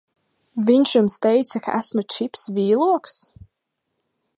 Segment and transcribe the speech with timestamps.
[0.69, 3.23] Viņš jums teica, ka es esmu Čips Vīloks?